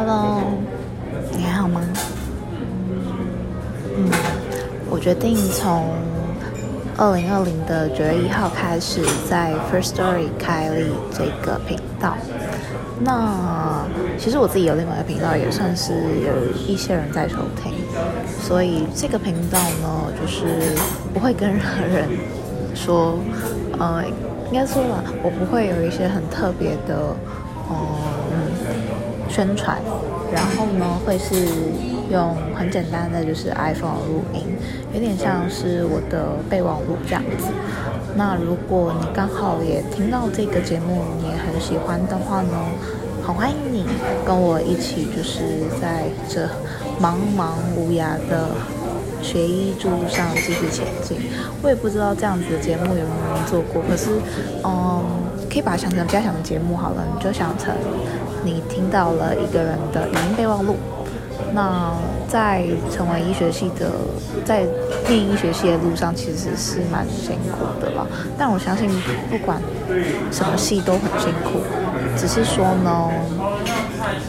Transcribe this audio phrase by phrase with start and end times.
[0.00, 0.40] Hello，
[1.36, 1.80] 你还好吗？
[3.96, 4.08] 嗯，
[4.88, 5.86] 我决定从
[6.96, 12.16] 二零二零的九月一号开始，在 First Story 开立这个频道。
[13.00, 13.84] 那
[14.16, 17.72] 其实我自己有另外一个频道，也算是有一些人在收听，
[18.40, 20.76] 所以这个频道呢，就是
[21.12, 22.08] 不会跟任何人
[22.72, 23.18] 说，
[23.80, 24.04] 呃，
[24.52, 27.16] 应该说了，我不会有一些很特别的，
[27.68, 27.76] 嗯，
[29.38, 29.78] 宣传，
[30.34, 31.46] 然后呢，会是
[32.10, 34.42] 用很简单的就是 iPhone 录音，
[34.92, 37.46] 有点像是我的备忘录这样子。
[38.16, 42.50] 那如果你刚好也听到这个节目，你也很喜欢的话呢，
[43.22, 43.84] 好欢迎你
[44.26, 46.44] 跟我一起，就是在这
[47.00, 48.48] 茫茫无涯的
[49.22, 51.18] 学医之路上继续前进。
[51.62, 54.10] 我也不知道这样子的节目有没有人做过，可是，
[54.64, 55.04] 嗯，
[55.50, 57.74] 可以把它想成比较想的节目好了，你就想成
[58.44, 60.76] 你听到了一个人的语音备忘录。
[61.54, 61.94] 那
[62.28, 63.90] 在成为医学系的，
[64.44, 64.64] 在
[65.08, 68.06] 念医学系的路上，其实是蛮辛苦的吧。
[68.36, 68.88] 但我相信，
[69.30, 69.58] 不管
[70.30, 71.60] 什么系都很辛苦，
[72.18, 73.10] 只是说呢，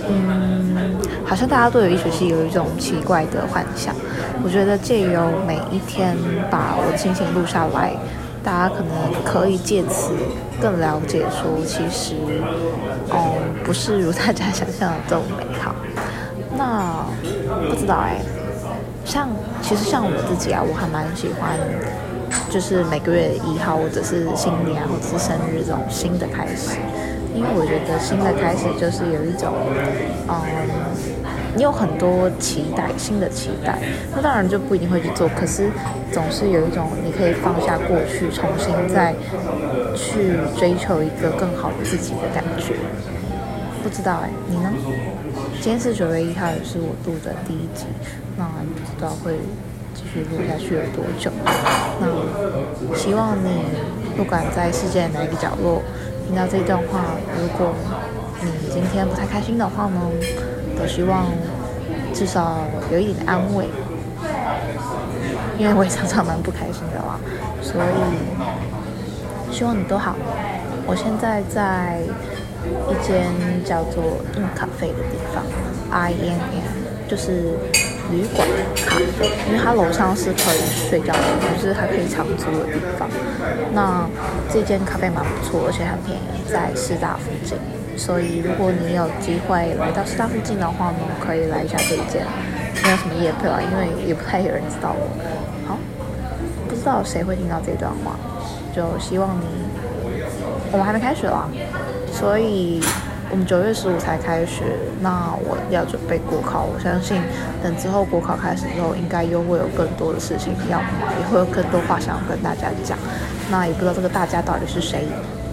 [0.08, 3.94] 嗯，好像大家对医学系有一种奇怪的幻想。
[4.43, 6.15] 我觉得借由每一天
[6.49, 7.93] 把我的心情录下来，
[8.43, 10.13] 大家可能可以借此
[10.61, 12.15] 更了解说，其实，
[13.11, 13.17] 嗯，
[13.63, 15.75] 不是如大家想象的这么美好。
[16.57, 17.05] 那
[17.69, 18.17] 不知道哎，
[19.05, 19.29] 像
[19.61, 21.57] 其实像我自己啊，我还蛮喜欢，
[22.49, 26.79] 就是每个月一号或者是新年或者是生日这种新的开始，
[27.35, 29.53] 因为我觉得新的开始就是有一种，
[30.27, 30.33] 嗯，
[31.55, 33.78] 你有很多期待，新的期待，
[34.16, 35.69] 那当然就不一定会去做，可是
[36.11, 39.14] 总是有一种你可以放下过去，重新再
[39.95, 42.75] 去追求一个更好的自己的感觉。
[43.81, 44.72] 不知道哎，你呢？
[45.61, 47.86] 今天是九月一号，也是我录的第一集，
[48.38, 49.34] 那不知道会
[49.94, 51.31] 继续录下去有多久。
[52.00, 53.63] 那希望你
[54.16, 55.81] 不管在世界哪个角落
[56.28, 57.73] 听到这段话，如果
[58.41, 60.00] 你今天不太开心的话呢，
[60.81, 61.25] 我希望
[62.13, 62.57] 至少
[62.91, 63.67] 有一点安慰，
[65.57, 67.19] 因为我也常常蛮不开心的啦，
[67.62, 70.16] 所以希望你都好。
[70.88, 72.00] 我现在在。
[72.90, 73.23] 一间
[73.63, 74.03] 叫做
[74.35, 75.41] In Cafe 的地方
[75.91, 76.62] ，I N N
[77.07, 77.57] 就是
[78.11, 80.59] 旅馆咖啡，因为它楼上是可以
[80.90, 81.19] 睡觉的，
[81.56, 83.07] 就是还可以长租的地方。
[83.73, 84.06] 那
[84.51, 87.57] 这间咖啡蛮不错，而且很便宜，在师大附近。
[87.99, 92.25] 所以如果你有机会来到师大附近的话呢，可以来一下这一间。
[92.81, 95.09] 没有什么夜配啊，因为也不太有人知道我。
[95.67, 95.77] 好，
[96.69, 98.15] 不知道谁会听到这段话，
[98.73, 99.45] 就希望你，
[100.71, 101.49] 我们还没开学啦。
[102.11, 102.81] 所以，
[103.29, 104.63] 我们九月十五才开学，
[105.01, 106.66] 那我要准备国考。
[106.73, 107.21] 我相信，
[107.61, 110.89] 等之后国考开始之后，应该又会有更多的事情要忙，
[111.19, 112.97] 也会有更多话想要跟大家讲。
[113.51, 115.05] 那也不知道这个大家到底是谁，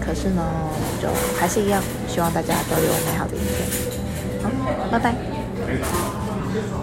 [0.07, 0.41] 可是呢，
[1.01, 3.67] 就还是一样，希望大家都有美好的一天。
[4.41, 4.49] 好，
[4.89, 5.13] 拜拜。